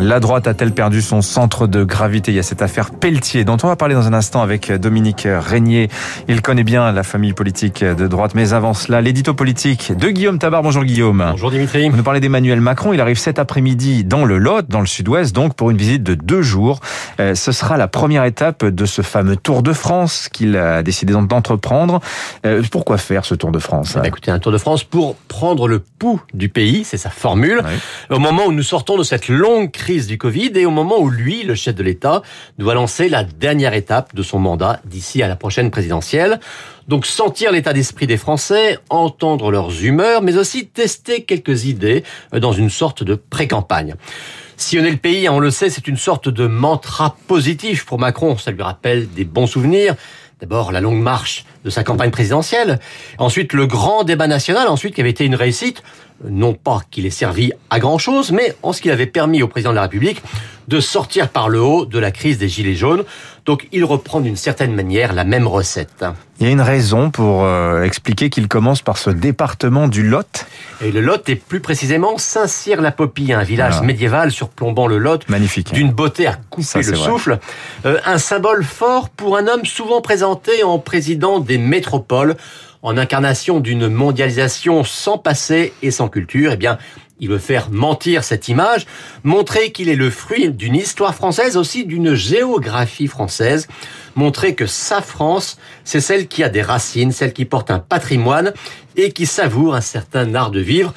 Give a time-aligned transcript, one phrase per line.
[0.00, 2.32] La droite a-t-elle perdu son centre de gravité?
[2.32, 5.28] Il y a cette affaire Pelletier dont on va parler dans un instant avec Dominique
[5.28, 5.90] Régnier.
[6.28, 10.38] Il connaît bien la famille politique de droite, mais avant cela, l'édito politique de Guillaume
[10.38, 10.62] Tabar.
[10.62, 11.24] Bonjour Guillaume.
[11.30, 11.90] Bonjour Dimitri.
[11.90, 12.94] Vous nous parlez d'Emmanuel Macron.
[12.94, 16.14] Il arrive cet après-midi dans le Lot, dans le sud-ouest, donc pour une visite de
[16.14, 16.80] deux jours.
[17.20, 21.12] Euh, ce sera la première étape de ce fameux Tour de France qu'il a décidé
[21.12, 22.00] d'entreprendre.
[22.46, 23.92] Euh, pourquoi faire ce Tour de France?
[23.96, 27.10] Eh ben, Écoutez, un Tour de France pour prendre le pouls du pays, c'est sa
[27.10, 27.62] formule.
[28.08, 31.10] Au moment où nous sortons de cette longue crise du Covid et au moment où
[31.10, 32.22] lui, le chef de l'État,
[32.56, 36.38] doit lancer la dernière étape de son mandat d'ici à la prochaine présidentielle.
[36.86, 42.52] Donc sentir l'état d'esprit des Français, entendre leurs humeurs, mais aussi tester quelques idées dans
[42.52, 43.96] une sorte de pré-campagne.
[44.56, 48.38] Sillonner le pays, on le sait, c'est une sorte de mantra positif pour Macron.
[48.38, 49.96] Ça lui rappelle des bons souvenirs.
[50.40, 52.78] D'abord, la longue marche de sa campagne présidentielle.
[53.18, 55.82] Ensuite, le grand débat national, ensuite, qui avait été une réussite
[56.28, 59.48] non pas qu'il ait servi à grand chose, mais en ce qu'il avait permis au
[59.48, 60.22] président de la République
[60.68, 63.04] de sortir par le haut de la crise des Gilets jaunes.
[63.44, 66.04] Donc il reprend d'une certaine manière la même recette.
[66.38, 70.46] Il y a une raison pour euh, expliquer qu'il commence par ce département du Lot.
[70.80, 75.28] Et le Lot est plus précisément Saint-Cyr-la-Popie, un village médiéval surplombant le Lot.
[75.28, 75.72] Magnifique.
[75.72, 77.38] D'une beauté à couper le souffle.
[77.84, 82.36] Euh, un symbole fort pour un homme souvent présenté en président des métropoles
[82.82, 86.78] en incarnation d'une mondialisation sans passé et sans culture, eh bien,
[87.20, 88.84] il veut faire mentir cette image,
[89.22, 93.68] montrer qu'il est le fruit d'une histoire française, aussi d'une géographie française,
[94.16, 98.52] montrer que sa France, c'est celle qui a des racines, celle qui porte un patrimoine
[98.96, 100.92] et qui savoure un certain art de vivre.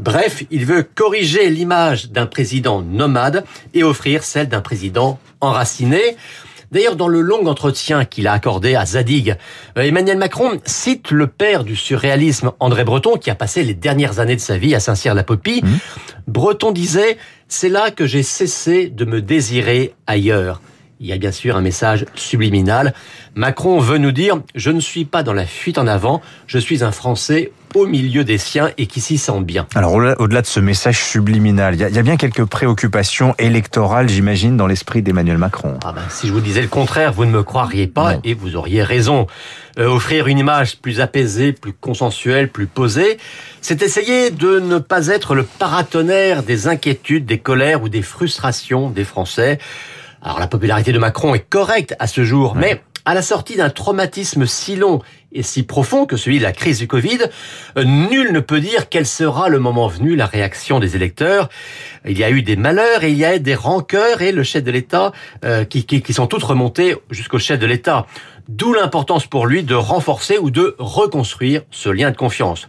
[0.00, 6.16] Bref, il veut corriger l'image d'un président nomade et offrir celle d'un président enraciné.
[6.70, 9.36] D'ailleurs, dans le long entretien qu'il a accordé à Zadig,
[9.76, 14.18] euh, Emmanuel Macron cite le père du surréalisme, André Breton, qui a passé les dernières
[14.18, 15.62] années de sa vie à Saint-Cyr-la-Popie.
[15.62, 15.68] Mmh.
[16.26, 17.16] Breton disait,
[17.48, 20.60] c'est là que j'ai cessé de me désirer ailleurs.
[21.00, 22.92] Il y a bien sûr un message subliminal.
[23.36, 26.82] Macron veut nous dire, je ne suis pas dans la fuite en avant, je suis
[26.82, 29.68] un Français au milieu des siens et qui s'y sent bien.
[29.76, 34.66] Alors au-delà de ce message subliminal, il y, a bien quelques préoccupations électorales, j'imagine, dans
[34.66, 35.78] l'esprit d'Emmanuel Macron.
[35.84, 38.56] Ah ben, si je vous disais le contraire, vous ne me croiriez pas et vous
[38.56, 39.28] auriez raison.
[39.78, 43.18] Euh, offrir une image plus apaisée, plus consensuelle, plus posée,
[43.60, 48.90] c'est essayer de ne pas être le paratonnerre des inquiétudes, des colères ou des frustrations
[48.90, 49.58] des Français.
[50.28, 53.70] Alors la popularité de Macron est correcte à ce jour, mais à la sortie d'un
[53.70, 55.00] traumatisme si long
[55.32, 57.20] et si profond que celui de la crise du Covid,
[57.78, 61.48] euh, nul ne peut dire quel sera le moment venu la réaction des électeurs.
[62.06, 64.42] Il y a eu des malheurs et il y a eu des rancœurs et le
[64.42, 65.12] chef de l'État
[65.46, 68.04] euh, qui, qui, qui sont toutes remontées jusqu'au chef de l'État.
[68.48, 72.68] D'où l'importance pour lui de renforcer ou de reconstruire ce lien de confiance.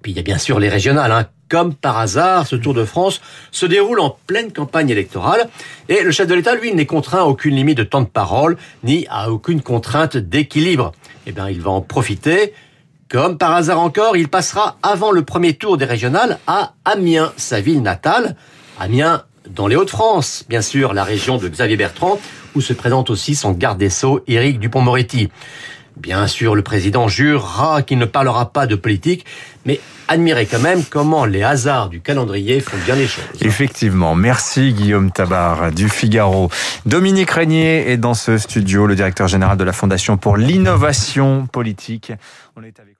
[0.00, 2.84] Puis il y a bien sûr les régionales, hein, comme par hasard, ce Tour de
[2.84, 3.20] France
[3.50, 5.48] se déroule en pleine campagne électorale
[5.88, 8.56] et le chef de l'État, lui, n'est contraint à aucune limite de temps de parole
[8.82, 10.92] ni à aucune contrainte d'équilibre.
[11.26, 12.52] Eh bien, il va en profiter.
[13.08, 17.60] Comme par hasard encore, il passera avant le premier tour des régionales à Amiens, sa
[17.60, 18.34] ville natale.
[18.80, 22.18] Amiens dans les Hauts-de-France, bien sûr, la région de Xavier Bertrand,
[22.56, 25.28] où se présente aussi son garde des Sceaux, Éric Dupont-Moretti.
[25.96, 29.24] Bien sûr, le président jurera qu'il ne parlera pas de politique,
[29.64, 33.24] mais admirez quand même comment les hasards du calendrier font bien les choses.
[33.40, 34.14] Effectivement.
[34.14, 36.50] Merci Guillaume Tabar du Figaro.
[36.84, 42.12] Dominique Régnier est dans ce studio, le directeur général de la Fondation pour l'innovation politique.
[42.56, 42.96] On est avec